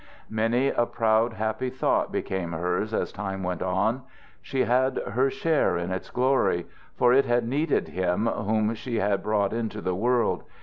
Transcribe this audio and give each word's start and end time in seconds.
Many 0.31 0.69
a 0.69 0.87
proud 0.87 1.33
happy 1.33 1.69
thought 1.69 2.11
became 2.11 2.53
hers 2.53 2.91
as 2.91 3.11
time 3.11 3.43
went 3.43 3.61
on. 3.61 4.01
She 4.41 4.61
had 4.61 4.95
had 4.95 5.09
her 5.13 5.29
share 5.29 5.77
in 5.77 5.91
its 5.91 6.09
glory, 6.09 6.65
for 6.95 7.13
it 7.13 7.25
had 7.25 7.47
needed 7.47 7.89
him 7.89 8.25
whom 8.25 8.73
she 8.73 8.95
had 8.95 9.21
brought 9.21 9.53
into 9.53 9.79
the 9.79 9.93
world. 9.93 10.41